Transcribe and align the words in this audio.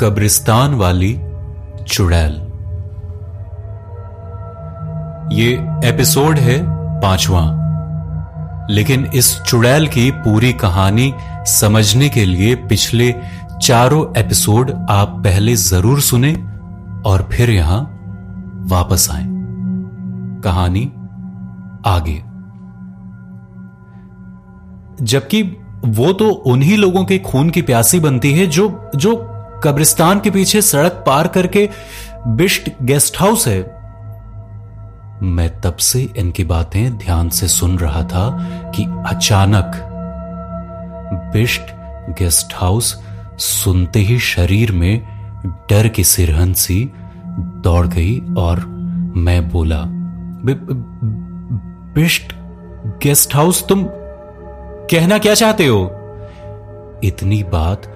कब्रिस्तान 0.00 0.74
वाली 0.74 1.20
चुड़ैल। 1.88 2.32
ये 5.32 5.52
एपिसोड 5.84 6.38
है 6.38 6.62
पांचवा। 7.00 7.62
लेकिन 8.70 9.10
इस 9.14 9.40
चुड़ैल 9.40 9.88
की 9.88 10.10
पूरी 10.10 10.52
कहानी 10.52 11.14
समझने 11.46 12.08
के 12.08 12.24
लिए 12.24 12.54
पिछले 12.54 13.14
चारों 13.62 14.20
एपिसोड 14.20 14.70
आप 14.90 15.08
पहले 15.08 15.56
ज़रूर 15.56 16.00
सुने 16.00 16.34
और 17.06 17.28
फिर 17.32 17.50
यहाँ 17.50 17.82
वापस 18.66 19.08
आए। 19.12 19.24
कहानी 20.44 20.92
आगे। 21.86 22.22
जबकि 25.04 25.42
वो 25.84 26.12
तो 26.12 26.30
उन्हीं 26.30 26.78
लोगों 26.78 27.04
के 27.04 27.18
खून 27.18 27.50
की 27.50 27.62
प्यासी 27.62 28.00
बनती 28.00 28.32
है 28.32 28.46
जो 28.46 28.90
जो 28.96 29.32
कब्रिस्तान 29.64 30.20
के 30.20 30.30
पीछे 30.30 30.62
सड़क 30.62 30.92
पार 30.92 31.28
करके 31.28 31.68
बिष्ट 32.26 32.70
गेस्ट 32.82 33.20
हाउस 33.20 33.48
है। 33.48 33.76
मैं 35.22 35.60
तब 35.60 35.76
से 35.76 36.12
इनकी 36.16 36.44
बातें 36.44 36.98
ध्यान 36.98 37.28
से 37.28 37.48
सुन 37.48 37.78
रहा 37.78 38.02
था 38.02 38.38
कि 38.74 38.84
अचानक 39.06 39.72
बिष्ट 41.32 41.62
गेस्ट 42.18 42.54
हाउस 42.54 43.02
सुनते 43.38 43.98
ही 43.98 44.18
शरीर 44.18 44.72
में 44.72 45.02
डर 45.70 45.88
की 45.88 46.04
सिरहन 46.04 46.52
सी 46.52 46.92
दौड़ 47.36 47.86
गई 47.86 48.20
और 48.38 48.66
मैं 49.16 49.48
बोला 49.48 49.84
बिष्ट 51.94 52.34
गेस्ट 53.02 53.34
हाउस, 53.34 53.68
तुम 53.68 53.84
कहना 54.90 55.18
क्या 55.18 55.34
चाहते 55.34 55.66
हो? 55.66 55.90
इतनी 57.04 57.42
बात 57.42 57.95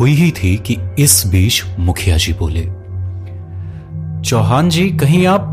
हुई 0.00 0.14
ही 0.14 0.30
थी 0.30 0.56
कि 0.56 0.78
इस 0.98 1.26
बीच 1.26 1.62
मुखिया 1.78 2.16
जी 2.16 2.32
बोले, 2.32 2.62
चौहान 4.22 4.68
जी, 4.68 4.90
कहीं 4.90 5.26
आप 5.26 5.50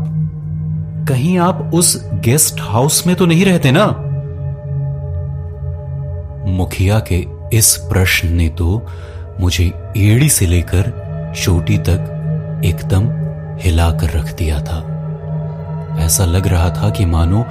कहीं 1.08 1.38
आप 1.38 1.70
उस 1.74 2.08
गेस्ट 2.10 2.60
हाउस 2.60 3.06
में 3.06 3.16
तो 3.16 3.26
नहीं 3.26 3.44
रहते 3.44 3.70
ना? 3.72 3.86
मुखिया 6.46 6.98
के 6.98 7.26
इस 7.52 7.76
प्रश्न 7.76 8.28
ने 8.28 8.48
तो 8.48 8.86
मुझे 9.40 9.72
एड़ी 9.96 10.28
से 10.28 10.46
लेकर 10.46 10.92
चोटी 11.36 11.78
तक 11.78 12.62
एकदम 12.64 13.08
हिलाकर 13.60 14.10
रख 14.10 14.34
दिया 14.34 14.58
था। 14.58 14.78
ऐसा 15.98 16.24
लग 16.24 16.46
रहा 16.46 16.70
था 16.70 16.90
कि 16.90 17.04
मानो 17.04 17.42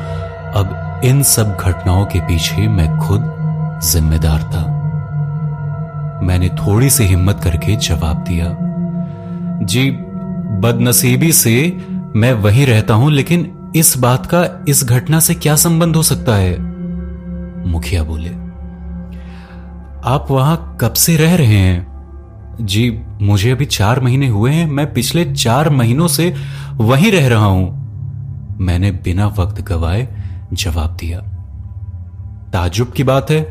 अब 0.56 1.02
इन 1.06 1.24
सब 1.24 1.58
घटनाओं 1.58 2.06
के 2.06 2.20
पीछे 2.20 2.68
मैं 2.68 3.00
खुद 3.00 3.24
जिम्मेदार 3.84 4.44
था। 4.44 4.81
मैंने 6.22 6.50
थोड़ी 6.58 6.90
सी 6.90 7.04
हिम्मत 7.04 7.40
करके 7.44 7.76
जवाब 7.78 8.24
दिया। 8.24 8.56
जी, 9.66 9.90
बदनसीबी 10.62 11.32
से 11.32 11.56
मैं 12.16 12.34
वहीं 12.34 12.66
रहता 12.66 12.94
हूँ, 12.94 13.12
लेकिन 13.12 13.72
इस 13.76 13.98
बात 13.98 14.26
का, 14.26 14.44
इस 14.68 14.84
घटना 14.84 15.20
से 15.20 15.34
क्या 15.36 15.56
संबंध 15.56 15.96
हो 15.96 16.04
सकता 16.04 16.36
है? 16.36 16.58
मुखिया 17.68 18.04
बोले, 18.04 18.30
आप 20.06 20.28
वहाँ 20.32 20.78
कब 20.82 20.94
से 20.94 21.16
रह 21.18 21.36
रहे 21.36 21.58
हैं? 21.58 21.88
जी, 22.62 22.90
मुझे 23.22 23.52
अभी 23.52 23.66
चार 23.66 24.00
महीने 24.00 24.28
हुए 24.28 24.52
हैं, 24.52 24.66
मैं 24.66 24.94
पिछले 24.94 25.26
चार 25.26 25.70
महीनों 25.70 26.08
से 26.08 26.34
वहीं 26.76 27.12
रह 27.12 27.28
रहा 27.28 27.46
हूँ। 27.46 28.58
मैंने 28.60 28.92
बिना 29.04 29.28
वक्त 29.30 29.62
गवाए 29.62 30.08
जवाब 30.54 30.96
दिया, 30.96 31.20
ताजुब 32.54 32.92
की 32.92 33.04
बात 33.04 33.32
है 33.32 33.42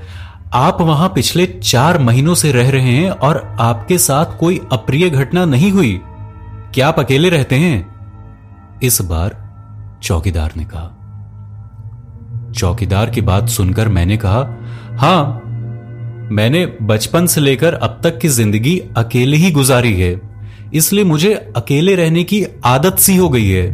आप 0.55 0.81
वहाँ 0.81 1.09
पिछले 1.09 1.47
चार 1.47 1.98
महीनों 1.98 2.34
से 2.34 2.53
रह 2.53 2.70
रहे 2.70 2.91
हैं 2.91 3.11
और 3.11 3.56
आपके 3.61 3.98
साथ 3.98 4.39
कोई 4.39 4.61
अप्रिय 4.73 5.11
घटना 5.11 5.45
नहीं 5.45 5.73
हुई। 5.73 6.01
क्या 6.74 6.89
आप 6.89 6.98
अकेले 6.98 7.29
रहते 7.29 7.57
हैं? 7.57 7.95
इस 8.83 9.02
बार 9.02 9.36
चौकीदार 10.02 10.52
ने 10.57 10.64
कहा। 10.64 10.97
चौकीदार 12.52 13.11
की 13.11 13.20
बात 13.20 13.48
सुनकर 13.48 13.89
मैंने 13.89 14.17
कहा, 14.17 14.58
हाँ, 14.98 15.42
मैंने 16.33 16.67
बचपन 16.83 17.27
से 17.27 17.41
लेकर 17.41 17.74
अब 17.74 18.01
तक 18.05 18.19
की 18.19 18.29
ज़िंदगी 18.29 18.83
अकेले 18.97 19.36
ही 19.36 19.51
गुजारी 19.51 20.01
है। 20.01 20.20
इसलिए 20.74 21.05
मुझे 21.05 21.53
अकेले 21.57 21.95
रहने 21.95 22.24
की 22.24 22.47
आदत 22.64 22.98
सी 22.98 23.17
हो 23.17 23.29
गई 23.29 23.48
है। 23.48 23.70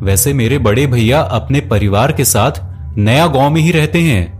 वैसे 0.00 0.32
मेरे 0.32 0.58
बड़े 0.58 0.86
भैया 0.86 1.20
अपने 1.20 1.60
परिवार 1.60 2.12
के 2.12 2.24
साथ 2.24 2.52
नया 2.98 3.26
गाँव 3.26 3.50
में 3.50 3.60
ही 3.60 3.70
रहते 3.70 4.00
हैं। 4.00 4.39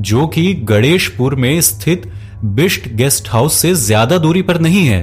जो 0.00 0.26
कि 0.26 0.52
गणेशपुर 0.64 1.34
में 1.34 1.60
स्थित 1.60 2.10
बिस्ट 2.44 2.88
गेस्ट 2.88 3.28
हाउस 3.28 3.54
से 3.54 3.74
ज़्यादा 3.74 4.18
दूरी 4.18 4.42
पर 4.42 4.60
नहीं 4.60 4.86
है। 4.86 5.02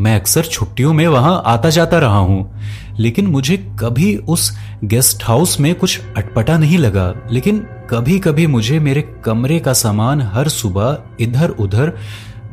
मैं 0.00 0.14
अक्सर 0.16 0.44
छुट्टियों 0.44 0.92
में 0.92 1.06
वहाँ 1.06 1.42
आता 1.46 1.70
जाता 1.70 1.98
रहा 1.98 2.18
हूँ, 2.18 2.60
लेकिन 2.98 3.26
मुझे 3.26 3.56
कभी 3.80 4.14
उस 4.16 4.50
गेस्ट 4.84 5.24
हाउस 5.24 5.58
में 5.60 5.74
कुछ 5.74 6.00
अटपटा 6.16 6.56
नहीं 6.58 6.78
लगा। 6.78 7.12
लेकिन 7.30 7.58
कभी 7.90 8.18
कभी 8.18 8.46
मुझे 8.46 8.78
मेरे 8.80 9.02
कमरे 9.24 9.58
का 9.58 9.72
सामान 9.72 10.22
हर 10.32 10.48
सुबह 10.48 10.98
इधर 11.20 11.50
उधर 11.50 11.96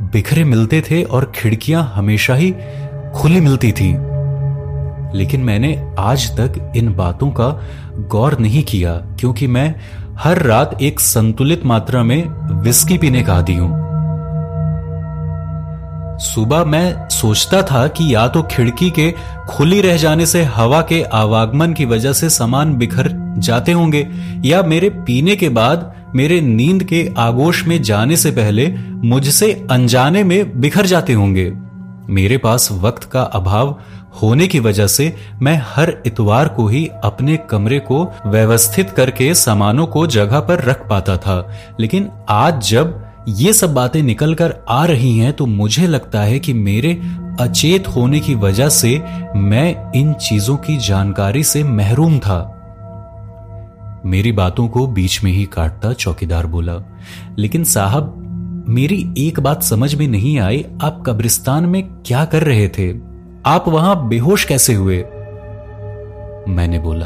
बिखरे 0.04 0.44
मिलते 0.44 0.82
थे 0.82 1.04
और 1.04 1.32
खिड़कियाँ 1.36 1.92
हमेशा 1.96 2.36
ही 2.36 2.52
खुली 3.16 3.42
मिलती 3.42 3.72
थी। 3.72 3.92
लेकिन 5.18 5.42
मैंने 5.42 5.76
आज 6.00 6.30
तक 6.38 6.74
इन 6.76 6.94
बातों 6.96 7.30
का 7.32 7.50
गौर 8.10 8.38
नहीं 8.40 8.64
किया, 8.64 8.94
क्योंकि 9.20 9.48
मैं 9.48 9.74
हर 10.20 10.42
रात 10.42 10.82
एक 10.82 11.00
संतुलित 11.00 11.66
मात्रा 11.66 12.04
में 12.04 12.28
विस्की 12.62 12.98
पीने 12.98 13.22
का 13.24 13.34
आदि 13.34 13.56
हूँ। 13.56 13.70
सुबह 16.20 16.64
मैं 16.66 17.10
सोचता 17.10 17.62
था 17.62 17.88
कि 17.88 18.14
या 18.16 18.28
तो 18.28 18.44
खिड़की 18.44 18.90
के 18.90 19.12
खुली 19.50 19.82
रह 19.82 19.98
जाने 19.98 20.26
से 20.26 20.44
हवा 20.44 20.82
के 20.82 21.02
आवागमन 21.04 21.74
की 21.74 21.86
वजह 21.86 22.14
से 22.14 22.30
सामान 22.30 22.74
बिखर 22.74 23.10
जाते 23.38 23.72
होंगे, 23.72 24.08
या 24.46 24.62
मेरे 24.64 24.90
पीने 24.90 25.36
के 25.36 25.50
बाद 25.50 25.94
मेरे 26.16 26.40
नींद 26.42 26.84
के 26.84 27.08
आगोश 27.18 27.66
में 27.66 27.82
जाने 27.82 28.18
से 28.18 28.32
पहले 28.32 28.68
मुझसे 29.08 29.52
अनजाने 29.72 30.24
में 30.24 30.60
बिखर 30.62 30.86
जाते 30.86 31.14
होंगे। 31.14 31.52
मेरे 32.10 32.38
पास 32.38 32.70
वक्त 32.72 33.04
का 33.04 33.22
अभाव 33.22 33.78
होने 34.22 34.48
की 34.48 34.60
वजह 34.60 34.88
से 34.88 35.14
मैं 35.42 35.62
हर 35.66 35.98
इतवार 36.06 36.48
को 36.48 36.68
ही 36.68 36.90
अपने 37.04 37.38
कमरे 37.50 37.80
को 37.80 38.04
व्यवस्थित 38.26 38.90
करके 38.90 39.34
सामानों 39.34 39.88
को 39.88 40.08
जगह 40.08 40.40
पर 40.40 40.64
रख 40.64 40.88
पाता 40.90 41.18
था। 41.18 41.50
लेकिन 41.80 42.10
आज 42.30 42.70
जब 42.70 43.04
ये 43.28 43.54
सब 43.54 43.74
बातें 43.74 44.02
निकल 44.04 44.34
कर 44.34 44.56
आ 44.70 44.86
रही 44.86 45.18
हैं 45.18 45.34
तो 45.34 45.46
मुझे 45.46 45.88
लगता 45.88 46.22
है 46.22 46.40
कि 46.40 46.54
मेरे 46.54 47.02
अचेत 47.40 47.88
होने 47.88 48.20
की 48.20 48.36
वजह 48.36 48.70
से 48.70 49.02
मैं 49.36 49.92
इन 49.96 50.14
चीज़ों 50.14 50.58
की 50.58 50.78
जानकारी 50.78 51.44
से 51.44 51.64
महरूम 51.64 52.20
था। 52.20 52.52
मेरी 54.06 54.32
बातों 54.32 54.68
को 54.68 54.88
बीच 54.88 55.24
में 55.24 55.32
ही 55.32 55.46
काटता 55.46 55.94
चौकीदार 55.94 56.46
बोला, 56.46 56.76
लेकिन 57.38 57.64
साहब, 57.64 58.66
मेरी 58.70 59.14
एक 59.18 59.40
बात 59.40 59.64
समझ 59.64 59.96
में 59.96 60.08
नहीं 60.08 60.40
आई, 60.40 60.66
आप 60.82 61.04
कब्रिस्तान 61.06 61.66
में 61.66 61.84
क्या 62.06 62.26
कर 62.26 62.44
रहे 62.44 62.68
थे? 62.70 63.15
आप 63.48 63.68
वहाँ 63.68 64.08
बेहोश 64.08 64.44
कैसे 64.44 64.74
हुए? 64.74 64.98
मैंने 66.48 66.80
बोला, 66.80 67.06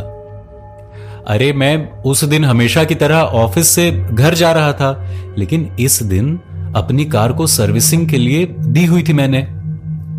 अरे, 1.27 1.53
मैं 1.53 1.91
उस 1.91 2.23
दिन 2.23 2.45
हमेशा 2.45 2.83
की 2.83 2.95
तरह 2.95 3.15
ऑफ़िस 3.15 3.67
से 3.67 3.91
घर 3.91 4.33
जा 4.33 4.51
रहा 4.51 4.73
था, 4.73 5.05
लेकिन 5.37 5.75
इस 5.79 6.03
दिन 6.03 6.39
अपनी 6.75 7.05
कार 7.05 7.33
को 7.33 7.47
सर्विसिंग 7.47 8.09
के 8.09 8.17
लिए 8.17 8.55
दी 8.59 8.85
हुई 8.85 9.03
थी 9.03 9.13
मैंने। 9.13 9.41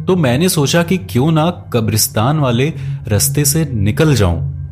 तो 0.04 0.16
मैंने 0.16 0.48
सोचा 0.48 0.82
कि 0.82 0.96
क्यों 0.96 1.32
ना 1.32 1.50
कब्रिस्तान 1.50 2.38
वाले 2.38 2.72
रास्ते 3.08 3.44
से 3.44 3.68
निकल 3.72 4.14
जाऊँ, 4.14 4.70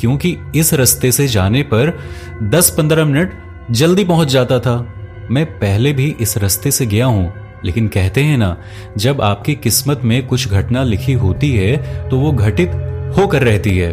क्योंकि 0.00 0.36
इस 0.56 0.74
रास्ते 0.74 1.12
से 1.12 1.26
जाने 1.26 1.62
पर 1.62 1.98
10-15 2.42 3.04
मिनट 3.04 3.32
जल्दी 3.70 4.04
पहुँच 4.04 4.28
जाता 4.28 4.58
था। 4.58 4.94
मैं 5.30 5.46
पहले 5.46 5.92
भी 5.92 6.16
इस 6.20 6.38
रास्ते 6.38 6.70
से 6.70 6.86
गया 6.86 7.06
हूँ 7.06 7.45
लेकिन 7.64 7.88
कहते 7.88 8.22
हैं 8.22 8.36
ना, 8.38 8.56
जब 8.96 9.20
आपकी 9.20 9.54
किस्मत 9.54 10.00
में 10.04 10.26
कुछ 10.26 10.48
घटना 10.48 10.82
लिखी 10.84 11.12
होती 11.14 11.52
है 11.52 12.08
तो 12.08 12.18
वो 12.18 12.32
घटित 12.32 12.70
होकर 13.16 13.42
रहती 13.42 13.76
है। 13.78 13.92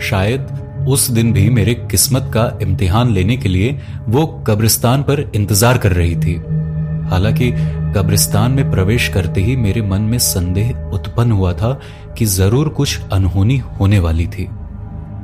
शायद 0.00 0.86
उस 0.88 1.10
दिन 1.10 1.32
भी 1.32 1.48
मेरे 1.50 1.74
किस्मत 1.90 2.30
का 2.34 2.50
इम्तिहान 2.62 3.12
लेने 3.12 3.36
के 3.36 3.48
लिए 3.48 3.78
वो 4.08 4.26
कब्रिस्तान 4.46 5.02
पर 5.02 5.20
इंतज़ार 5.34 5.78
कर 5.78 5.92
रही 5.92 6.16
थी। 6.16 6.34
हालाँकि 7.10 7.50
कब्रिस्तान 7.96 8.52
में 8.52 8.70
प्रवेश 8.70 9.08
करते 9.08 9.42
ही 9.42 9.56
मेरे 9.56 9.82
मन 9.82 10.02
में 10.02 10.18
संदेह 10.18 10.70
उत्पन्न 10.94 11.32
हुआ 11.32 11.52
था 11.52 11.72
कि 12.18 12.24
ज़रूर 12.24 12.68
कुछ 12.68 13.00
अनहोनी 13.12 13.56
होने 13.80 13.98
वाली 13.98 14.26
थी। 14.26 14.46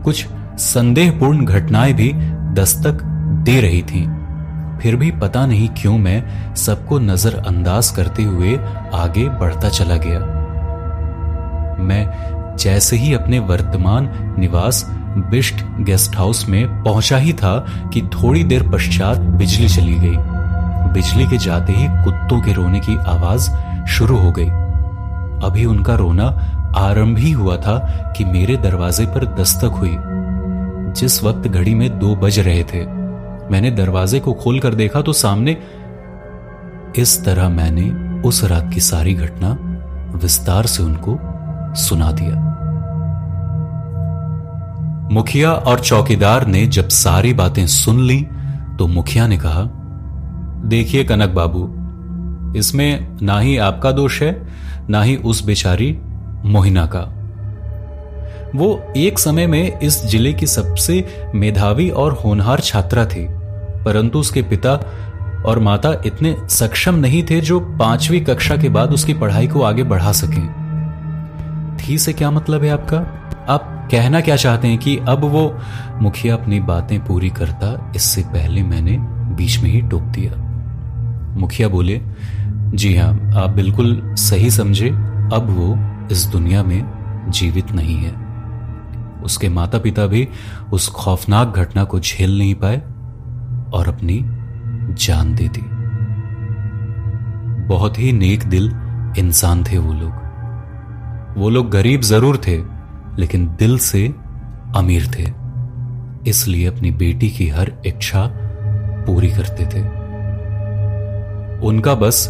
कुछ 0.05 0.27
संदेहपूर्ण 0.63 1.45
घटनाएँ 1.45 1.93
भी 1.93 2.13
दस्तक 2.55 3.03
दे 3.45 3.61
रही 3.61 3.83
थीं। 3.83 4.07
फिर 4.83 4.97
भी 4.97 5.11
पता 5.11 5.47
नहीं 5.47 5.69
क्यों 5.69 5.99
मैं 5.99 6.55
सबको 6.55 6.99
नजरअंदाज 6.99 7.91
करते 7.91 8.23
हुए 8.23 8.59
आगे 8.95 9.29
बढ़ता 9.29 9.69
चला 9.69 9.97
गया। 9.97 10.19
मैं 11.81 12.11
जैसे 12.59 12.97
ही 12.97 13.15
अपने 13.15 13.39
वर्तमान 13.39 14.35
निवास 14.39 14.91
बिस्ट 15.31 15.55
गेस्ट 15.81 16.17
हाउस 16.17 16.49
में 16.49 16.83
पहुँचा 16.83 17.17
ही 17.17 17.33
था 17.33 17.67
कि 17.93 18.03
थोड़ी 18.03 18.45
देर 18.45 18.71
पश्चात 18.71 19.19
बिजली 19.19 19.69
चली 19.69 19.95
गई। 19.95 20.17
बिजली 20.93 21.27
के 21.27 21.39
जाते 21.39 21.73
ही 21.73 22.05
कुत्तों 22.05 22.41
के 22.41 22.53
रोने 22.53 22.81
की 22.81 22.97
आवाज़ 22.97 23.51
शुरू 23.87 24.17
हो 24.17 24.33
गई। 24.33 24.49
अभी 25.47 25.65
उनका 25.65 25.95
रोना 25.95 26.25
आरंभ 26.77 27.19
ही 27.19 27.31
हुआ 27.31 27.57
था 27.57 27.79
कि 28.17 28.25
मेरे 28.25 28.57
दरवाजे 28.57 29.07
पर 29.07 29.25
दस्तक 29.25 29.65
हुई। 29.65 29.97
जिस 30.93 31.25
वक्त 31.25 31.49
घड़ी 31.49 31.75
में 31.75 31.99
दो 31.99 32.17
बज 32.17 32.39
रहे 32.39 32.63
थे 32.63 33.02
मैंने 33.53 33.71
दरवाजे 33.71 34.21
को 34.21 34.33
खोलकर 34.35 34.75
देखा 34.75 35.01
तो 35.03 35.13
सामने 35.15 35.57
इस 36.99 37.25
तरह 37.25 37.49
मैंने 37.49 37.91
उस 38.29 38.43
रात 38.45 38.71
की 38.75 38.81
सारी 38.81 39.15
घटना 39.15 39.57
विस्तार 40.17 40.67
से 40.67 40.83
उनको 40.83 41.19
सुना 41.77 42.11
दिया। 42.13 42.51
मुखिया 45.13 45.53
और 45.53 45.81
चौकीदार 45.81 46.47
ने 46.47 46.67
जब 46.69 46.89
सारी 46.89 47.33
बातें 47.35 47.67
सुन 47.67 48.01
ली 48.01 48.21
तो 48.79 48.87
मुखिया 48.87 49.27
ने 49.27 49.37
कहा, 49.37 49.63
देखिए 50.69 51.05
कनक 51.05 51.31
बाबू, 51.31 51.65
इसमें 52.59 53.19
ना 53.23 53.39
ही 53.41 53.57
आपका 53.61 53.91
दोष 53.93 54.23
है, 54.23 54.33
ना 54.91 55.03
ही 55.03 55.17
उस 55.17 55.45
बेचारी 55.45 55.93
मोहिना 56.45 56.87
का। 56.87 57.03
वो 58.55 58.69
एक 58.97 59.19
समय 59.19 59.47
में 59.47 59.79
इस 59.79 60.03
ज़िले 60.07 60.33
की 60.33 60.47
सबसे 60.47 61.05
मेधावी 61.35 61.89
और 61.91 62.13
होनहार 62.15 62.61
छात्रा 62.61 63.05
थी। 63.07 63.25
परंतु 63.85 64.19
उसके 64.19 64.43
पिता 64.43 64.75
और 65.47 65.59
माता 65.59 65.93
इतने 66.07 66.37
सक्षम 66.49 66.95
नहीं 66.95 67.23
थे 67.31 67.41
जो 67.41 67.61
पांचवी 67.61 68.21
कक्षा 68.21 68.57
के 68.57 68.69
बाद 68.69 68.93
उसकी 68.93 69.15
पढ़ाई 69.15 69.49
को 69.49 69.63
आगे 69.63 69.83
बढ़ा 69.83 70.13
सकें। 70.13 70.63
थी 71.77 71.99
से 71.99 72.13
क्या 72.13 72.31
मतलब 72.31 72.65
है 72.65 72.71
आपका? 72.71 72.97
आप 73.49 73.89
कहना 73.91 74.21
क्या 74.21 74.37
चाहते 74.37 74.69
हैं 74.69 74.79
कि 74.79 74.97
अब 74.97 75.25
वो, 75.25 75.59
मुखिया 76.01 76.37
अपनी 76.37 76.61
बातें 76.61 77.05
पूरी 77.05 77.31
करता, 77.31 77.93
इससे 77.97 78.23
पहले 78.23 78.63
मैंने 78.63 78.97
बीच 79.35 79.59
में 79.59 79.71
ही 79.71 79.81
टोक 79.81 80.03
दिया। 80.03 80.33
मुखिया 81.41 81.69
बोले, 81.69 82.01
जी 82.75 82.97
हाँ, 82.97 83.33
आप 83.37 83.51
बिल्कुल 83.51 84.15
सही 84.15 84.51
समझे, 84.51 84.89
अब 85.33 85.47
वो 85.51 85.79
इस 86.13 86.27
दुनिया 86.27 86.63
में 86.63 86.93
जीवित 87.29 87.73
नहीं 87.73 87.97
है। 87.97 88.15
उसके 89.23 89.49
माता 89.49 89.79
पिता 89.79 90.07
भी 90.07 90.29
उस 90.73 90.89
खौफनाक 90.89 91.57
घटना 91.57 91.85
को 91.85 92.01
झेल 92.01 92.39
नहीं 92.39 92.55
पाए 92.55 92.83
और 93.75 93.89
अपनी 93.89 94.23
जान 95.05 95.35
दे 95.35 95.49
दी। 95.49 95.63
बहुत 97.67 97.99
ही 97.99 98.13
नेक 98.13 98.45
दिल 98.45 98.73
इंसान 99.19 99.65
थे 99.65 99.79
वो 99.79 99.93
लोग। 99.93 100.13
वो 101.39 101.51
लोग 101.51 101.71
गरीब 101.71 102.01
ज़रूर 102.01 102.37
थे, 102.37 102.57
लेकिन 103.19 103.47
दिल 103.59 103.79
से 103.79 104.07
अमीर 104.77 105.07
थे। 105.19 105.27
इसलिए 106.31 106.67
अपनी 106.67 106.91
बेटी 106.91 107.31
की 107.31 107.49
हर 107.49 107.73
इच्छा 107.87 108.29
पूरी 109.07 109.31
करते 109.31 109.67
थे। 109.67 109.81
उनका 111.67 111.95
बस 111.95 112.27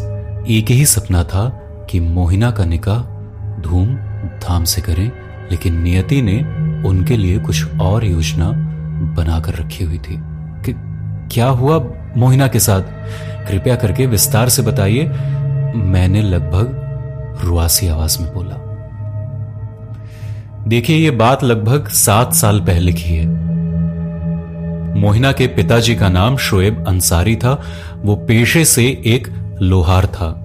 एक 0.49 0.71
ही 0.71 0.87
सपना 0.87 1.23
था 1.25 1.49
कि 1.91 2.01
मोहिना 2.01 2.51
का 2.51 2.65
निकाह 2.65 3.03
धूम 3.63 3.95
धाम 4.39 4.65
से 4.65 4.81
करें, 4.83 5.11
लेकिन 5.51 5.81
नियति 5.83 6.23
ने 6.23 6.39
उनके 6.89 7.17
लिए 7.17 7.39
कुछ 7.39 7.77
और 7.81 8.05
योजना 8.05 8.51
बनाकर 9.17 9.55
रखी 9.55 9.85
हुई 9.85 9.99
थी। 9.99 10.17
क्या 11.33 11.47
हुआ 11.47 11.85
मोहिना 12.17 12.47
के 12.47 12.61
साथ? 12.61 12.81
कृपया 13.49 13.77
करके 13.77 14.07
विस्तार 14.07 14.49
से 14.49 14.63
बताइए। 14.63 15.05
मैंने 15.75 16.23
लगभग 16.23 16.79
रुआसी 17.45 17.89
आवाज़ 17.89 18.23
में 18.23 18.35
बोला। 18.35 18.59
देखिए 20.69 20.97
यह 20.97 21.17
बात 21.17 21.45
लगभग 21.45 21.89
सात 21.89 22.35
साल 22.35 22.61
पहले 22.61 22.93
की 22.93 23.15
है। 23.15 23.27
मोहिना 25.01 25.33
के 25.33 25.47
पिताजी 25.47 25.95
का 25.95 26.09
नाम 26.09 26.37
शोएब 26.37 26.85
अंसारी 26.89 27.37
था। 27.37 27.63
वो 27.97 28.17
पेशे 28.17 28.65
से 28.65 28.85
एक 29.07 29.29
लोहार 29.63 30.07
था। 30.07 30.39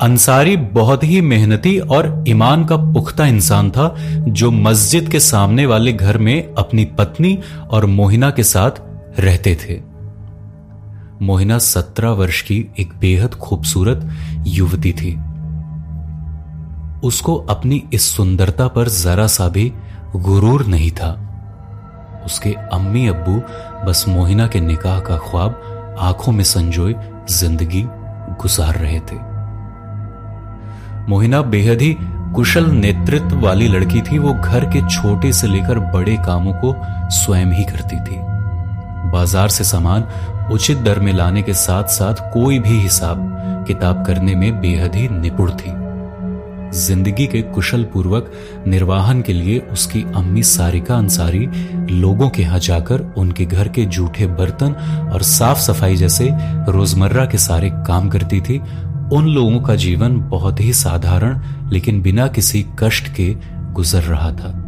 अंसारी 0.00 0.56
बहुत 0.56 1.04
ही 1.04 1.20
मेहनती 1.20 1.78
और 1.78 2.24
ईमान 2.28 2.64
का 2.64 2.76
पुख्ता 2.76 3.26
इंसान 3.26 3.70
था, 3.70 3.94
जो 4.10 4.50
मस्जिद 4.50 5.08
के 5.08 5.20
सामने 5.20 5.66
वाले 5.66 5.92
घर 5.92 6.18
में 6.18 6.54
अपनी 6.58 6.84
पत्नी 6.84 7.38
और 7.70 7.86
मोहिना 7.86 8.30
के 8.30 8.42
साथ 8.42 8.70
रहते 9.20 9.54
थे। 9.54 9.91
मोहिना 11.22 11.58
सत्रह 11.58 12.10
वर्ष 12.10 12.40
की 12.42 12.56
एक 12.78 12.92
बेहद 13.00 13.34
खूबसूरत 13.34 14.08
युवती 14.46 14.92
थी। 14.92 15.12
उसको 17.06 17.34
अपनी 17.50 17.82
इस 17.92 18.10
सुंदरता 18.10 18.66
पर 18.68 18.88
जरा 18.88 19.26
सा 19.26 19.48
भी 19.48 19.72
गुरूर 20.16 20.64
नहीं 20.66 20.90
था। 20.90 21.10
उसके 22.26 22.52
अम्मी 22.72 23.06
अब्बू 23.08 23.40
बस 23.86 24.04
मोहिना 24.08 24.46
के 24.46 24.60
निकाह 24.60 24.98
का 25.00 25.16
ख्वाब 25.20 25.96
आँखों 26.00 26.32
में 26.32 26.44
संजोए 26.44 26.94
ज़िंदगी 27.30 27.82
गुजार 28.40 28.78
रहे 28.78 29.00
थे। 29.00 29.16
मोहिना 31.10 31.42
बेहद 31.42 31.80
ही 31.80 31.96
कुशल 32.34 32.70
नेतृत्व 32.72 33.40
वाली 33.40 33.68
लड़की 33.68 34.00
थी। 34.02 34.18
वो 34.18 34.32
घर 34.34 34.64
के 34.70 34.80
छोटे 34.88 35.32
से 35.32 35.46
लेकर 35.46 35.78
बड़े 35.92 36.16
कामों 36.26 36.52
को 36.54 36.74
स्वयं 37.12 37.52
ही 37.52 37.64
करती 37.64 37.96
थी। 37.96 38.20
बाज़ार 39.12 39.48
से 39.48 39.64
सामान 39.64 40.02
उचित 40.50 40.78
दर 40.78 40.98
में 41.00 41.12
लाने 41.12 41.42
के 41.42 41.54
साथ 41.54 41.84
साथ 41.88 42.14
कोई 42.32 42.58
भी 42.58 42.78
हिसाब 42.80 43.64
किताब 43.68 44.04
करने 44.06 44.34
में 44.34 44.60
बेहद 44.60 44.94
ही 44.94 45.08
निपुण 45.08 45.50
थी। 45.50 45.80
ज़िंदगी 46.78 47.26
के 47.26 47.40
कुशल 47.42 47.84
पूर्वक 47.84 48.30
निर्वाहन 48.66 49.20
के 49.22 49.32
लिए 49.32 49.58
उसकी 49.72 50.02
अम्मी 50.16 50.42
सारिका 50.42 50.96
अंसारी 50.96 51.46
लोगों 51.90 52.28
के 52.28 52.42
यहाँ 52.42 52.58
जाकर 52.58 53.00
उनके 53.18 53.44
घर 53.44 53.68
के 53.68 53.84
जूठे 53.86 54.26
बर्तन 54.26 54.72
और 55.12 55.22
साफ़ 55.22 55.58
सफ़ाई 55.58 55.96
जैसे 55.96 56.28
रोज़मर्रा 56.72 57.26
के 57.26 57.38
सारे 57.38 57.70
काम 57.86 58.08
करती 58.08 58.40
थी। 58.40 58.58
उन 59.12 59.28
लोगों 59.28 59.60
का 59.60 59.74
जीवन 59.76 60.20
बहुत 60.28 60.60
ही 60.60 60.72
साधारण 60.72 61.40
लेकिन 61.70 62.02
बिना 62.02 62.26
किसी 62.28 62.64
कष्ट 62.78 63.08
के 63.08 63.34
गुजर 63.72 64.02
रहा 64.02 64.30
था। 64.32 64.58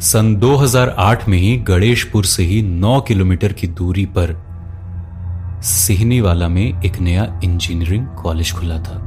सन 0.00 0.36
2008 0.36 1.28
में 1.28 1.38
ही 1.38 1.56
गणेशपुर 1.56 2.24
से 2.24 2.42
ही 2.42 2.62
9 2.62 3.00
किलोमीटर 3.00 3.52
की 3.52 3.66
दूरी 3.66 4.06
पर 4.06 4.44
सिहनीवाला 5.62 6.48
में 6.48 6.82
एक 6.82 7.00
नया 7.00 7.40
इंजीनियरिंग 7.44 8.06
कॉलेज 8.06 8.52
खुला 8.52 8.78
था, 8.78 8.98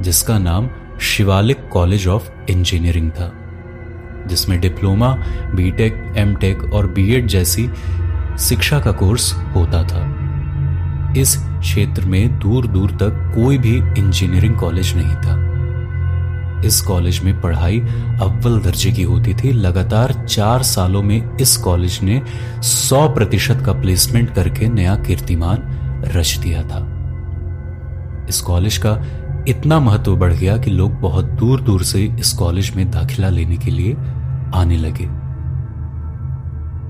जिसका 0.00 0.38
नाम 0.38 0.68
शिवालिक 1.00 1.68
कॉलेज 1.72 2.08
ऑफ़ 2.08 2.50
इंजीनियरिंग 2.50 3.10
था, 3.10 3.32
जिसमें 4.26 4.60
डिप्लोमा, 4.60 5.14
बीटेक, 5.54 6.14
एमटेक 6.16 6.62
और 6.74 6.86
बीएड 6.86 7.26
जैसी 7.26 7.70
शिक्षा 8.38 8.80
का 8.80 8.92
कोर्स 8.92 9.34
होता 9.34 9.82
था। 9.82 10.04
इस 11.16 11.36
क्षेत्र 11.38 12.04
में 12.04 12.38
दूर 12.38 12.66
दूर 12.66 12.90
तक 12.90 13.32
कोई 13.34 13.58
भी 13.58 13.76
इंजीनियरिंग 13.76 14.56
कॉलेज 14.56 14.96
नहीं 14.96 15.14
था। 15.14 15.45
इस 16.66 16.80
कॉलेज 16.80 17.20
में 17.24 17.40
पढ़ाई 17.40 17.80
अव्वल 18.20 18.58
दर्जे 18.60 18.92
की 18.92 19.02
होती 19.02 19.34
थी। 19.34 19.52
लगातार 19.52 20.12
चार 20.28 20.62
सालों 20.62 21.02
में 21.02 21.36
इस 21.36 21.56
कॉलेज 21.56 21.98
ने 22.02 22.22
100 22.62 23.08
प्रतिशत 23.08 23.62
का 23.66 23.72
प्लेसमेंट 23.72 24.34
करके 24.34 24.68
नया 24.68 24.94
कीर्तिमान 24.96 25.58
रच 26.06 26.36
दिया 26.36 26.62
था। 26.62 26.84
इस 28.28 28.40
कॉलेज 28.40 28.76
का 28.76 29.00
इतना 29.48 29.80
महत्व 29.80 30.16
बढ़ 30.16 30.32
गया 30.32 30.56
कि 30.56 30.70
लोग 30.70 30.92
बहुत 30.92 31.24
दूर 31.24 31.60
दूर 31.60 31.82
से 31.82 32.02
इस 32.20 32.32
कॉलेज 32.32 32.72
में 32.76 32.90
दाखिला 32.90 33.28
लेने 33.28 33.56
के 33.56 33.70
लिए 33.70 33.96
आने 34.54 34.76
लगे। 34.76 35.08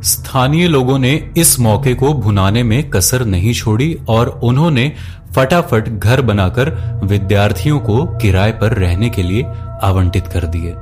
स्थानीय 0.02 0.68
लोगों 0.68 0.98
ने 0.98 1.32
इस 1.36 1.60
मौके 1.60 1.94
को 1.94 2.12
भुनाने 2.14 2.62
में 2.62 2.90
कसर 2.90 3.24
नहीं 3.24 3.52
छोड़ी 3.52 3.98
और 4.08 4.28
उन्होंने 4.42 4.92
फटाफट 5.32 5.88
घर 5.88 6.20
बनाकर 6.22 6.70
विद्यार्थियों 7.04 7.78
को 7.78 8.04
किराए 8.06 8.52
पर 8.52 8.72
रहने 8.72 9.08
के 9.10 9.22
लिए 9.22 9.42
आवंटित 9.82 10.26
कर 10.26 10.46
दिए। 10.46 10.74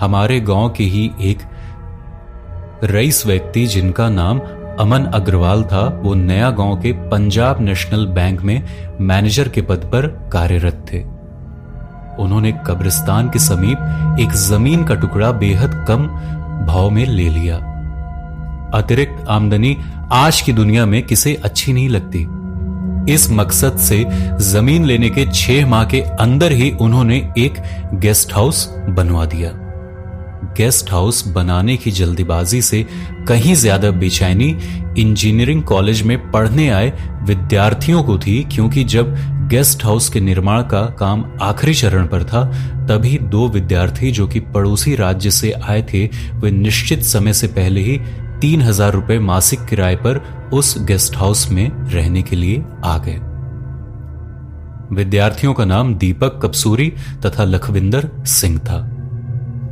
हमारे 0.00 0.40
गाँव 0.40 0.68
के 0.70 0.84
ही 0.84 1.10
एक 1.20 1.38
रईस 2.84 3.26
व्यक्ति 3.26 3.66
जिनका 3.66 4.08
नाम 4.08 4.40
अमन 4.78 5.04
अग्रवाल 5.04 5.64
था, 5.64 6.00
वो 6.02 6.14
नया 6.14 6.50
गाँव 6.50 6.80
के 6.80 6.92
पंजाब 6.92 7.60
नेशनल 7.60 8.06
बैंक 8.06 8.42
में 8.42 8.62
मैनेजर 9.00 9.48
के 9.48 9.62
पद 9.62 9.76
पर 9.76 10.06
कार्यरत 10.06 10.86
थे। 10.92 11.04
उन्होंने 12.22 12.52
कब्रिस्तान 12.66 13.30
के 13.30 13.38
समीप 13.38 14.16
एक 14.20 14.32
ज़मीन 14.32 14.84
का 14.84 14.94
टुकड़ा 14.94 15.32
बेहद 15.32 15.84
कम 15.88 16.06
भाव 16.66 16.90
में 16.90 17.06
ले 17.06 17.28
लिया। 17.28 17.56
अतिरिक्त 18.74 19.24
आमदनी 19.28 19.76
आज 20.12 20.40
की 20.40 20.52
दुनिया 20.52 20.86
में 20.86 21.02
किसे 21.02 21.34
अच्छी 21.34 21.72
नहीं 21.72 21.88
लगती। 21.88 22.26
इस 23.08 23.30
मकसद 23.30 23.76
से 23.78 24.04
ज़मीन 24.42 24.84
लेने 24.84 25.10
के 25.10 25.26
छह 25.34 25.66
माह 25.66 25.84
के 25.84 26.00
अंदर 26.20 26.52
ही 26.52 26.70
उन्होंने 26.80 27.16
एक 27.38 27.62
गेस्ट 28.00 28.34
हाउस 28.34 28.66
बनवा 28.88 29.24
दिया। 29.26 29.50
गेस्ट 30.56 30.90
हाउस 30.90 31.26
बनाने 31.28 31.76
की 31.76 31.90
जल्दीबाजी 31.90 32.60
से 32.62 32.84
कहीं 33.28 33.54
ज़्यादा 33.54 33.90
बेचैनी 33.90 34.48
इंजीनियरिंग 34.98 35.62
कॉलेज 35.62 36.02
में 36.02 36.30
पढ़ने 36.30 36.68
आए 36.68 36.92
विद्यार्थियों 37.22 38.02
को 38.02 38.18
थी, 38.18 38.42
क्योंकि 38.52 38.84
जब 38.84 39.14
गेस्ट 39.48 39.84
हाउस 39.84 40.08
के 40.08 40.20
निर्माण 40.20 40.62
का 40.62 40.82
काम 40.98 41.24
आखिरी 41.42 41.74
चरण 41.74 42.06
पर 42.06 42.24
था, 42.24 42.44
तभी 42.86 43.18
दो 43.18 43.48
विद्यार्थी 43.48 44.10
जो 44.10 44.26
कि 44.28 44.40
पड़ोसी 44.40 44.94
राज्य 44.94 45.30
से 45.30 45.52
आए 45.52 45.82
थे, 45.92 46.06
वे 46.34 46.50
निश्चित 46.50 47.02
समय 47.04 47.32
से 47.32 47.46
पहले 47.48 47.80
ही 47.80 48.00
तीन 48.40 48.62
हज़ार 48.62 48.92
रुपए 48.92 49.18
मासिक 49.18 49.64
किराए 49.64 49.96
पर 49.96 50.20
उस 50.52 50.74
गेस्ट 50.78 51.16
हाउस 51.16 51.50
में 51.50 51.70
रहने 51.70 52.22
के 52.22 52.36
लिए 52.36 52.62
आ 52.84 52.98
गए। 52.98 53.18
विद्यार्थियों 54.94 55.54
का 55.54 55.64
नाम 55.64 55.94
दीपक 55.94 56.38
कपसूरी 56.42 56.92
तथा 57.26 57.44
लखविंदर 57.44 58.08
सिंह 58.26 58.58
था। 58.58 58.78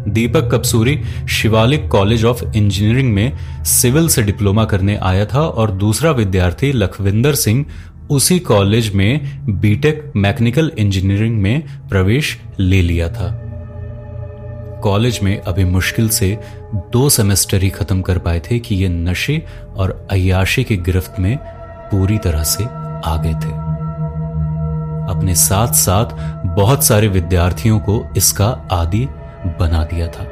Deepak 0.08 0.50
Kapsuri 0.52 0.98
Shivalik 1.28 1.88
College 1.88 2.24
of 2.24 2.44
Engineering 2.56 3.12
में 3.14 3.64
सिविल 3.64 4.08
से 4.08 4.22
डिप्लोमा 4.22 4.64
करने 4.64 4.96
आया 4.96 5.24
था 5.26 5.40
और 5.40 5.70
दूसरा 5.70 6.10
विद्यार्थी 6.10 6.72
लखविंदर 6.72 7.34
सिंह 7.34 7.64
उसी 8.10 8.38
कॉलेज 8.38 8.92
में 8.94 9.60
बीटेक 9.60 10.12
मैकेनिकल 10.16 10.70
इंजीनियरिंग 10.78 11.40
में 11.42 11.62
प्रवेश 11.88 12.38
ले 12.60 12.82
लिया 12.82 13.08
था। 13.08 13.45
कॉलेज 14.82 15.20
में 15.22 15.40
अभी 15.40 15.64
मुश्किल 15.64 16.08
से 16.08 16.38
दो 16.74 17.08
सेमेस्टर 17.08 17.62
ही 17.62 17.70
खत्म 17.70 18.02
कर 18.02 18.18
पाए 18.18 18.40
थे 18.40 18.58
कि 18.58 18.74
ये 18.74 18.88
नशे 18.88 19.42
और 19.76 20.06
अयाशी 20.10 20.64
की 20.64 20.76
गिरफ्त 20.76 21.20
में 21.20 21.36
पूरी 21.90 22.18
तरह 22.18 22.42
से 22.42 22.64
आ 22.64 23.16
गए 23.16 23.34
थे। 23.34 23.54
अपने 25.12 25.34
साथ 25.34 25.72
साथ 25.72 26.16
बहुत 26.56 26.84
सारे 26.84 27.08
विद्यार्थियों 27.08 27.78
को 27.80 28.04
इसका 28.16 28.46
आदि 28.72 29.06
बना 29.60 29.84
दिया 29.84 30.06
था। 30.06 30.24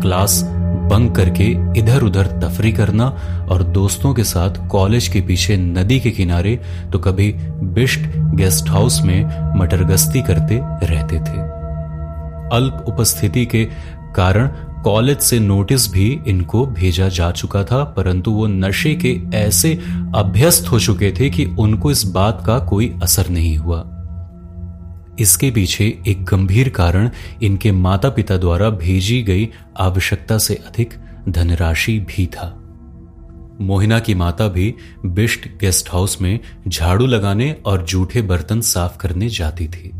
क्लास 0.00 0.42
बंक 0.90 1.14
करके 1.16 1.44
इधर 1.78 2.02
उधर 2.02 2.26
तफरी 2.26 2.72
करना 2.72 3.04
और 3.50 3.62
दोस्तों 3.62 4.14
के 4.14 4.24
साथ 4.24 4.68
कॉलेज 4.68 5.08
के 5.08 5.20
पीछे 5.20 5.56
नदी 5.56 6.00
के 6.00 6.10
किनारे 6.10 6.60
तो 6.92 6.98
कभी 6.98 7.32
बिष्ट 7.74 8.00
गेस्ट 8.36 8.70
हाउस 8.70 9.02
में 9.02 9.24
मटरगस्ती 9.58 10.22
करते 10.22 10.60
रहते 10.86 11.16
थे। 11.16 11.61
अल्प 12.52 12.84
उपस्थिति 12.88 13.46
के 13.46 13.64
कारण 14.16 14.48
कॉलेज 14.82 15.18
से 15.18 15.38
नोटिस 15.38 15.90
भी 15.92 16.20
इनको 16.26 16.66
भेजा 16.66 17.08
जा 17.08 17.30
चुका 17.30 17.64
था, 17.64 17.82
परंतु 17.84 18.30
वो 18.30 18.46
नशे 18.46 18.94
के 18.94 19.20
ऐसे 19.34 19.74
अभ्यस्त 20.14 20.70
हो 20.70 20.80
चुके 20.80 21.12
थे 21.20 21.30
कि 21.30 21.44
उनको 21.44 21.90
इस 21.90 22.04
बात 22.04 22.42
का 22.46 22.58
कोई 22.58 22.92
असर 23.02 23.28
नहीं 23.28 23.56
हुआ। 23.58 23.78
इसके 25.20 25.50
पीछे 25.50 25.86
एक 26.08 26.24
गंभीर 26.24 26.68
कारण 26.68 27.10
इनके 27.42 27.72
माता 27.72 28.10
पिता 28.10 28.36
द्वारा 28.36 28.70
भेजी 28.70 29.22
गई 29.22 29.48
आवश्यकता 29.78 30.38
से 30.38 30.54
अधिक 30.54 30.94
धनराशि 31.28 31.98
भी 32.08 32.26
था। 32.26 32.58
मोहिना 33.60 33.98
की 33.98 34.14
माता 34.14 34.48
भी 34.48 34.74
बिष्ट 35.06 35.46
गेस्ट 35.60 35.88
हाउस 35.92 36.20
में 36.22 36.38
झाड़ू 36.68 37.06
लगाने 37.06 37.56
और 37.66 37.84
जूठे 37.84 38.22
बर्तन 38.22 38.60
साफ़ 38.60 38.96
करने 38.98 39.28
जाती 39.28 39.68
थी। 39.68 39.92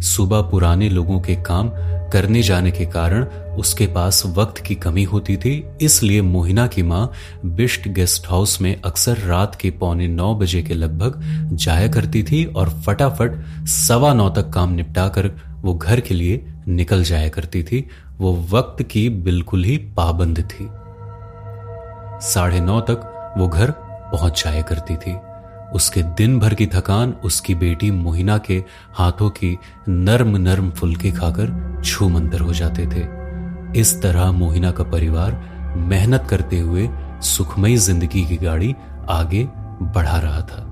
सुबह 0.00 0.40
पुराने 0.42 0.88
लोगों 0.88 1.20
के 1.20 1.34
काम 1.42 1.70
करने 2.12 2.42
जाने 2.42 2.70
के 2.70 2.84
कारण 2.86 3.24
उसके 3.58 3.86
पास 3.86 4.22
वक्त 4.26 4.58
की 4.58 4.74
कमी 4.74 5.02
होती 5.04 5.36
थी, 5.36 5.52
इसलिए 5.80 6.22
मोहिना 6.22 6.66
की 6.66 6.82
माँ 6.82 7.10
बिष्ट 7.44 7.88
गेस्ट 7.88 8.26
हाउस 8.28 8.60
में 8.60 8.80
अक्सर 8.82 9.18
रात 9.18 9.54
के 9.54 9.70
पौने 9.70 10.08
नौ 10.08 10.34
बजे 10.34 10.62
के 10.62 10.74
लगभग 10.74 11.20
जाया 11.54 11.88
करती 11.88 12.22
थी 12.22 12.44
और 12.46 12.70
फटाफट 12.86 13.66
सवा 13.68 14.12
नौ 14.14 14.28
तक 14.30 14.50
काम 14.50 14.72
निपटा 14.72 15.08
कर 15.08 15.30
वो 15.62 15.74
घर 15.74 16.00
के 16.00 16.14
लिए 16.14 16.44
निकल 16.68 17.02
जाया 17.04 17.28
करती 17.28 17.62
थी। 17.62 17.86
वो 18.18 18.34
वक्त 18.50 18.82
की 18.82 19.08
बिल्कुल 19.08 19.64
ही 19.64 19.76
पाबंद 19.96 20.38
थी। 20.42 20.68
साढ़े 22.26 22.60
नौ 22.60 22.80
तक 22.80 23.34
वो 23.38 23.48
घर 23.48 23.70
पहुँच 24.12 24.42
जाया 24.44 24.62
करती 24.62 24.96
थी। 24.96 25.16
उसके 25.74 26.02
दिन 26.02 26.38
भर 26.38 26.54
की 26.54 26.66
थकान 26.66 27.14
उसकी 27.24 27.54
बेटी 27.54 27.90
मोहिना 27.90 28.38
के 28.38 28.62
हाथों 28.94 29.30
की 29.30 29.58
नर्म 29.88 30.36
नर्म 30.36 30.70
फुलके 30.70 31.10
खाकर 31.10 31.82
छू 31.84 32.08
मंतर 32.08 32.40
हो 32.40 32.52
जाते 32.52 32.86
थे। 32.86 33.04
इस 33.80 34.02
तरह 34.02 34.32
मोहिना 34.32 34.70
का 34.70 34.84
परिवार 34.84 35.74
मेहनत 35.76 36.26
करते 36.30 36.58
हुए 36.58 36.88
सुखमयी 37.22 37.76
ज़िंदगी 37.76 38.24
की 38.24 38.36
गाड़ी 38.36 38.74
आगे 39.08 39.48
बढ़ा 39.82 40.18
रहा 40.18 40.40
था। 40.40 40.66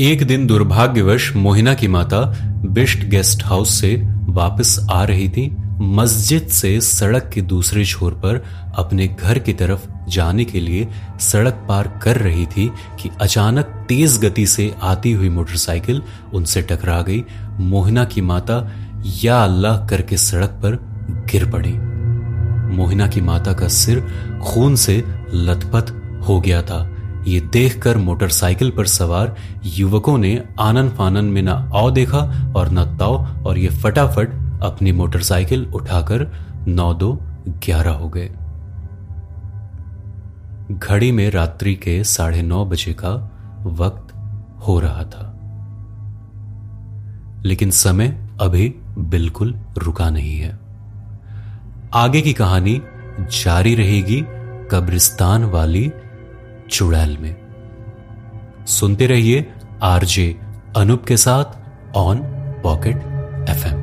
एक 0.00 0.26
दिन 0.26 0.46
दुर्भाग्यवश 0.46 1.34
मोहिना 1.36 1.74
की 1.74 1.88
माता 1.88 2.20
बिष्ट 2.66 3.04
गेस्ट 3.04 3.44
हाउस 3.44 3.80
से 3.80 3.96
वापस 4.28 4.86
आ 4.90 5.04
रही 5.04 5.28
थी। 5.28 5.56
मस्जिद 5.80 6.46
से 6.48 6.80
सड़क 6.80 7.30
के 7.34 7.40
दूसरे 7.42 7.84
छोर 7.84 8.12
पर 8.14 8.42
अपने 8.78 9.06
घर 9.08 9.38
की 9.38 9.52
तरफ़ 9.52 9.86
जाने 10.08 10.44
के 10.44 10.60
लिए 10.60 10.88
सड़क 11.20 11.64
पार 11.68 11.88
कर 12.02 12.16
रही 12.16 12.46
थी 12.46 12.70
कि 13.00 13.10
अचानक 13.20 13.64
तेज 13.88 14.18
गति 14.18 14.46
से 14.46 14.74
आती 14.82 15.12
हुई 15.12 15.28
मोटरसाइकिल 15.28 16.02
उनसे 16.34 16.62
टकरा 16.62 17.00
गई। 17.02 17.24
मोहिना 17.60 18.04
की 18.04 18.20
माता 18.20 18.70
या 19.22 19.42
अल्लाह 19.44 19.86
करके 19.86 20.16
सड़क 20.16 20.50
पर 20.62 20.76
गिर 21.30 21.50
पड़ी। 21.50 21.72
मोहिना 22.76 23.06
की 23.06 23.20
माता 23.20 23.52
का 23.52 23.68
सिर 23.68 24.00
खून 24.42 24.76
से 24.76 25.04
लथपथ 25.34 25.92
हो 26.28 26.40
गया 26.40 26.62
था। 26.62 26.88
ये 27.26 27.40
देखकर 27.40 27.96
मोटरसाइकिल 27.96 28.70
पर 28.70 28.86
सवार 28.86 29.36
युवकों 29.64 30.18
ने 30.18 30.42
आनन 30.60 30.88
फानन 30.88 31.24
में 31.24 31.42
न 31.42 31.48
आओ 31.48 31.90
देखा 31.90 32.52
और 32.56 32.70
न 32.70 32.84
ताओ 32.98 33.24
और 33.44 33.58
ये 33.58 33.68
फटाफट 33.68 34.32
अपनी 34.62 34.92
मोटरसाइकिल 34.92 35.64
उठाकर 35.74 36.26
नौ 36.68 36.94
दो 36.94 37.12
ग्यारह 37.48 37.90
हो 37.90 38.08
गए। 38.08 38.30
घड़ी 40.78 41.12
में 41.12 41.30
रात्रि 41.30 41.74
के 41.74 42.04
साढ़े 42.04 42.42
नौ 42.42 42.64
बजे 42.64 42.92
का 42.92 43.30
वक्त 43.62 44.14
हो 44.66 44.80
रहा 44.80 45.02
था। 45.04 45.28
लेकिन 47.44 47.70
समय 47.70 48.28
अभी 48.40 48.74
बिल्कुल 48.98 49.60
रुका 49.78 50.10
नहीं 50.10 50.38
है। 50.38 50.58
आगे 51.94 52.20
की 52.20 52.32
कहानी 52.32 52.82
जारी 53.20 53.74
रहेगी 53.74 54.24
कब्रिस्तान 54.70 55.44
वाली 55.44 55.92
चुड़ैल 56.70 57.18
में। 57.18 57.36
सुनते 58.66 59.06
रहिए 59.06 59.52
आरजे 59.82 60.40
अनूप 60.76 61.04
के 61.04 61.16
साथ 61.16 61.44
ऑन 61.96 62.18
पॉकेट 62.62 62.96
एफएम। 63.50 63.81